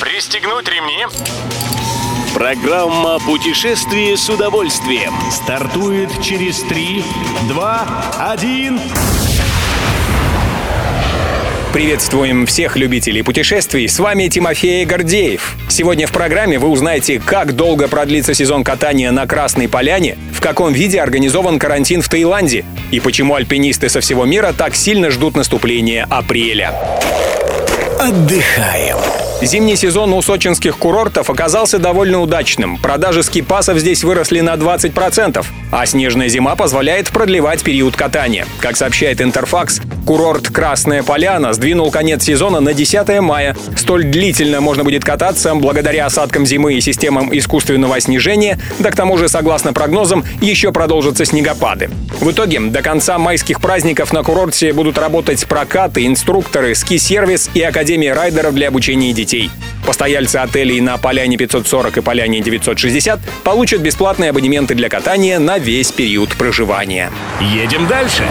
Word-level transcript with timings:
Пристегнуть 0.00 0.68
ремни. 0.68 1.06
Программа 2.34 3.18
«Путешествие 3.18 4.18
с 4.18 4.28
удовольствием» 4.28 5.14
стартует 5.30 6.10
через 6.22 6.60
3, 6.60 7.02
2, 7.48 7.86
1... 8.32 8.80
Приветствуем 11.72 12.46
всех 12.46 12.76
любителей 12.76 13.22
путешествий. 13.22 13.88
С 13.88 13.98
вами 13.98 14.28
Тимофей 14.28 14.84
Гордеев. 14.84 15.56
Сегодня 15.68 16.06
в 16.06 16.12
программе 16.12 16.58
вы 16.58 16.68
узнаете, 16.68 17.20
как 17.20 17.54
долго 17.54 17.88
продлится 17.88 18.32
сезон 18.34 18.64
катания 18.64 19.10
на 19.10 19.26
Красной 19.26 19.68
Поляне, 19.68 20.16
в 20.32 20.40
каком 20.40 20.72
виде 20.72 21.00
организован 21.00 21.58
карантин 21.58 22.00
в 22.02 22.08
Таиланде 22.08 22.64
и 22.90 23.00
почему 23.00 23.34
альпинисты 23.34 23.88
со 23.90 24.00
всего 24.00 24.24
мира 24.24 24.54
так 24.56 24.74
сильно 24.74 25.10
ждут 25.10 25.36
наступления 25.36 26.06
апреля. 26.10 26.74
Отдыхаем. 27.98 28.96
Зимний 29.42 29.76
сезон 29.76 30.14
у 30.14 30.22
сочинских 30.22 30.78
курортов 30.78 31.28
оказался 31.28 31.78
довольно 31.78 32.20
удачным. 32.20 32.78
Продажи 32.78 33.22
скипасов 33.22 33.78
здесь 33.78 34.02
выросли 34.02 34.40
на 34.40 34.54
20%, 34.54 35.44
а 35.70 35.86
снежная 35.86 36.28
зима 36.28 36.56
позволяет 36.56 37.10
продлевать 37.10 37.62
период 37.62 37.96
катания. 37.96 38.46
Как 38.60 38.78
сообщает 38.78 39.20
Интерфакс, 39.20 39.82
курорт 40.06 40.48
Красная 40.48 41.02
Поляна 41.02 41.52
сдвинул 41.52 41.90
конец 41.90 42.24
сезона 42.24 42.60
на 42.60 42.72
10 42.72 43.20
мая. 43.20 43.54
Столь 43.76 44.04
длительно 44.04 44.62
можно 44.62 44.84
будет 44.84 45.04
кататься 45.04 45.54
благодаря 45.54 46.06
осадкам 46.06 46.46
зимы 46.46 46.74
и 46.74 46.80
системам 46.80 47.28
искусственного 47.36 48.00
снижения, 48.00 48.58
да 48.78 48.90
к 48.90 48.96
тому 48.96 49.18
же, 49.18 49.28
согласно 49.28 49.74
прогнозам, 49.74 50.24
еще 50.40 50.72
продолжатся 50.72 51.26
снегопады. 51.26 51.90
В 52.20 52.30
итоге, 52.30 52.58
до 52.60 52.82
конца 52.82 53.18
майских 53.18 53.60
праздников 53.60 54.12
на 54.12 54.22
курорте 54.22 54.72
будут 54.72 54.96
работать 54.98 55.46
прокаты, 55.46 56.06
инструкторы, 56.06 56.74
ски-сервис 56.74 57.50
и 57.52 57.60
академия 57.60 58.14
райдеров 58.14 58.54
для 58.54 58.68
обучения 58.68 59.12
детей. 59.12 59.50
Постояльцы 59.86 60.36
отелей 60.36 60.80
на 60.80 60.96
Поляне 60.96 61.36
540 61.36 61.98
и 61.98 62.00
Поляне 62.00 62.40
960 62.40 63.20
получат 63.44 63.80
бесплатные 63.80 64.30
абонементы 64.30 64.74
для 64.74 64.88
катания 64.88 65.38
на 65.38 65.58
весь 65.58 65.92
период 65.92 66.30
проживания. 66.36 67.12
Едем 67.40 67.86
дальше. 67.86 68.24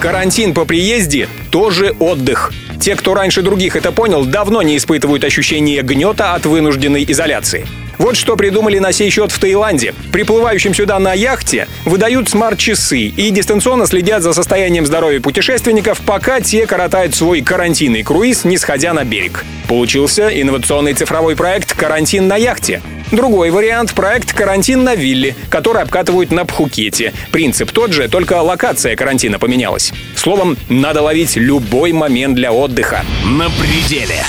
Карантин 0.00 0.52
по 0.52 0.66
приезде– 0.66 1.28
тоже 1.50 1.96
отдых. 1.98 2.52
Те, 2.80 2.94
кто 2.94 3.14
раньше 3.14 3.40
других 3.40 3.74
это 3.74 3.90
понял, 3.90 4.26
давно 4.26 4.60
не 4.60 4.76
испытывают 4.76 5.24
ощущения 5.24 5.80
гнета 5.80 6.34
от 6.34 6.44
вынужденной 6.44 7.04
изоляции. 7.08 7.66
Вот 7.98 8.16
что 8.16 8.36
придумали 8.36 8.78
на 8.78 8.92
сей 8.92 9.10
счет 9.10 9.32
в 9.32 9.38
Таиланде. 9.38 9.94
Приплывающим 10.12 10.74
сюда 10.74 10.98
на 10.98 11.12
яхте 11.12 11.68
выдают 11.84 12.28
смарт-часы 12.28 12.98
и 12.98 13.30
дистанционно 13.30 13.86
следят 13.86 14.22
за 14.22 14.32
состоянием 14.32 14.86
здоровья 14.86 15.20
путешественников, 15.20 16.00
пока 16.00 16.40
те 16.40 16.66
коротают 16.66 17.14
свой 17.14 17.42
карантинный 17.42 18.02
круиз, 18.02 18.44
не 18.44 18.58
сходя 18.58 18.92
на 18.92 19.04
берег. 19.04 19.44
Получился 19.68 20.28
инновационный 20.28 20.94
цифровой 20.94 21.36
проект 21.36 21.74
«Карантин 21.74 22.28
на 22.28 22.36
яхте». 22.36 22.82
Другой 23.10 23.50
вариант— 23.50 23.92
проект 23.94 24.32
«Карантин 24.32 24.82
на 24.82 24.94
вилле», 24.94 25.36
который 25.48 25.82
обкатывают 25.82 26.32
на 26.32 26.44
Пхукете. 26.44 27.12
Принцип 27.30 27.70
тот 27.70 27.92
же, 27.92 28.08
только 28.08 28.40
локация 28.42 28.96
карантина 28.96 29.38
поменялась. 29.38 29.92
Словом, 30.16 30.56
надо 30.68 31.02
ловить 31.02 31.36
любой 31.36 31.92
момент 31.92 32.34
для 32.34 32.52
отдыха. 32.52 33.04
На 33.24 33.48
пределе. 33.50 34.24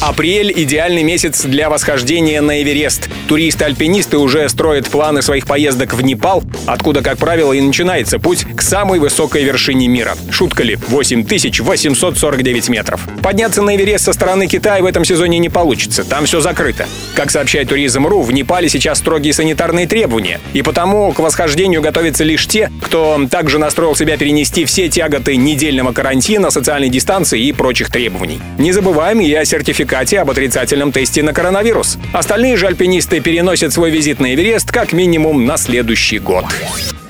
Апрель– 0.00 0.52
идеальный 0.56 1.02
месяц 1.02 1.42
для 1.42 1.68
восхождения 1.68 2.40
на 2.40 2.62
Эверест. 2.62 3.08
Туристы-альпинисты 3.26 4.16
уже 4.16 4.48
строят 4.48 4.86
планы 4.86 5.22
своих 5.22 5.44
поездок 5.44 5.92
в 5.92 6.02
Непал, 6.02 6.44
откуда, 6.66 7.02
как 7.02 7.18
правило, 7.18 7.52
и 7.52 7.60
начинается 7.60 8.20
путь 8.20 8.46
к 8.56 8.62
самой 8.62 9.00
высокой 9.00 9.42
вершине 9.42 9.88
мира. 9.88 10.14
Шутка 10.30 10.62
ли? 10.62 10.76
8849 10.76 12.68
метров. 12.68 13.00
Подняться 13.24 13.60
на 13.60 13.74
Эверест 13.74 14.04
со 14.04 14.12
стороны 14.12 14.46
Китая 14.46 14.82
в 14.82 14.86
этом 14.86 15.04
сезоне 15.04 15.40
не 15.40 15.48
получится. 15.48 16.04
Там 16.04 16.26
все 16.26 16.40
закрыто. 16.40 16.86
Как 17.16 17.32
сообщает 17.32 17.68
Туризм.ру, 17.68 18.22
в 18.22 18.30
Непале 18.30 18.68
сейчас 18.68 18.98
строгие 18.98 19.32
санитарные 19.32 19.88
требования. 19.88 20.40
И 20.52 20.62
потому 20.62 21.12
к 21.12 21.18
восхождению 21.18 21.82
готовятся 21.82 22.22
лишь 22.22 22.46
те, 22.46 22.70
кто 22.82 23.20
также 23.28 23.58
настроил 23.58 23.96
себя 23.96 24.16
перенести 24.16 24.64
все 24.64 24.88
тяготы 24.88 25.34
недельного 25.34 25.92
карантина, 25.92 26.50
социальной 26.50 26.88
дистанции 26.88 27.42
и 27.42 27.52
прочих 27.52 27.90
требований. 27.90 28.38
Не 28.58 28.70
забываем 28.70 29.20
и 29.20 29.32
о 29.32 29.44
сертификате 29.44 29.87
сертификате 29.88 30.20
об 30.20 30.30
отрицательном 30.30 30.92
тесте 30.92 31.22
на 31.22 31.32
коронавирус. 31.32 31.98
Остальные 32.12 32.56
же 32.56 32.66
альпинисты 32.66 33.20
переносят 33.20 33.72
свой 33.72 33.90
визит 33.90 34.20
на 34.20 34.34
Эверест 34.34 34.70
как 34.70 34.92
минимум 34.92 35.46
на 35.46 35.56
следующий 35.56 36.18
год. 36.18 36.44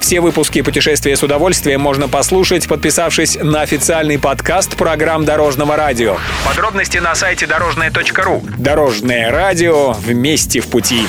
Все 0.01 0.21
выпуски 0.21 0.63
«Путешествия 0.63 1.17
с 1.17 1.23
удовольствием» 1.23 1.81
можно 1.81 2.09
послушать, 2.09 2.67
подписавшись 2.67 3.37
на 3.43 3.61
официальный 3.61 4.19
подкаст 4.19 4.77
программ 4.77 5.25
Дорожного 5.25 5.77
радио. 5.77 6.17
Подробности 6.47 6.99
на 6.99 7.15
сайте 7.15 7.47
дорожное.ру. 7.47 8.43
Дорожное 8.59 9.31
радио 9.31 9.93
вместе 9.93 10.61
в 10.61 10.69
пути. 10.69 11.03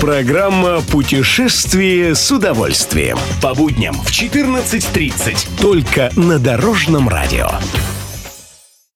Программа 0.00 0.80
«Путешествие 0.80 2.14
с 2.14 2.30
удовольствием». 2.30 3.18
По 3.42 3.54
будням 3.54 3.94
в 3.94 4.10
14.30. 4.10 5.60
Только 5.60 6.10
на 6.16 6.38
Дорожном 6.38 7.08
радио. 7.08 7.50